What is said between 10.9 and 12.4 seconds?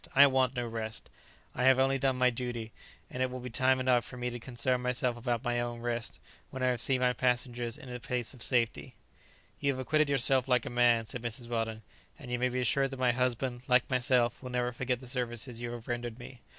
said Mrs. Weldon; "and you